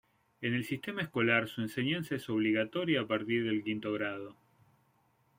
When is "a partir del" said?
3.01-3.63